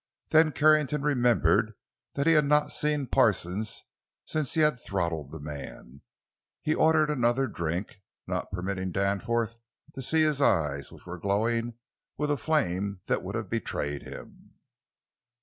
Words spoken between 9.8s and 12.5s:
to see his eyes, which were glowing with a